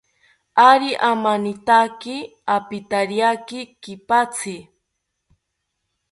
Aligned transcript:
Ari 0.69 0.91
amanitaki, 1.11 2.17
opithariaki 2.55 3.59
kipatzi 3.81 4.55